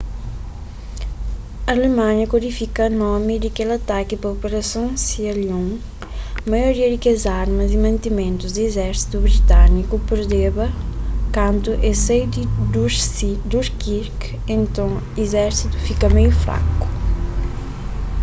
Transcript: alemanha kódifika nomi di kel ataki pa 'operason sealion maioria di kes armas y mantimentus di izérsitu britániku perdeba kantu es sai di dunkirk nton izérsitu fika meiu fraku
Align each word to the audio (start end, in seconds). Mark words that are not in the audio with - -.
alemanha 1.71 2.25
kódifika 2.31 2.83
nomi 3.01 3.35
di 3.43 3.49
kel 3.55 3.71
ataki 3.79 4.15
pa 4.21 4.27
'operason 4.29 4.85
sealion 5.07 5.65
maioria 6.53 6.87
di 6.91 6.99
kes 7.05 7.21
armas 7.41 7.69
y 7.75 7.77
mantimentus 7.85 8.51
di 8.53 8.61
izérsitu 8.69 9.15
britániku 9.27 9.95
perdeba 10.09 10.65
kantu 11.37 11.71
es 11.89 11.97
sai 12.07 12.21
di 12.33 12.43
dunkirk 13.51 14.19
nton 14.61 14.91
izérsitu 15.23 15.75
fika 15.85 16.07
meiu 16.15 16.31
fraku 16.43 16.85